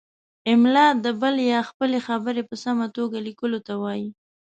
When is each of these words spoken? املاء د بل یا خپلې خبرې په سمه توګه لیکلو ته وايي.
املاء 0.53 0.91
د 1.05 1.07
بل 1.21 1.35
یا 1.53 1.59
خپلې 1.69 1.99
خبرې 2.07 2.41
په 2.49 2.55
سمه 2.63 2.85
توګه 2.97 3.17
لیکلو 3.27 3.59
ته 3.67 3.73
وايي. 3.83 4.09